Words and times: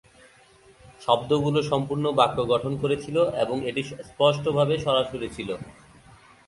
শব্দগুলি 1.01 1.61
সম্পূর্ণ 1.63 2.05
বাক্য 2.19 2.37
গঠন 2.47 2.73
করেছিল 2.81 3.17
এবং 3.35 3.57
এটি 3.69 3.81
স্পষ্টভাবে 4.09 4.75
সরাসরি 4.77 5.27
ছিল। 5.35 5.49